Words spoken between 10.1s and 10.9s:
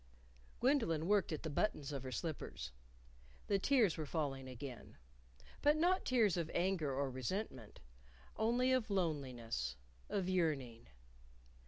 yearning.